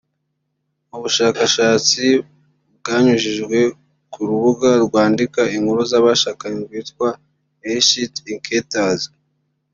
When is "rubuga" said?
4.29-4.69